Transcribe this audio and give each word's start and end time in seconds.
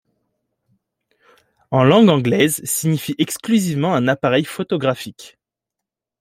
En 1.69 1.83
langue 1.83 2.09
anglaise, 2.09 2.59
signifie 2.63 3.13
exclusivement 3.19 3.93
un 3.93 4.07
appareil 4.07 4.45
photographique. 4.45 5.37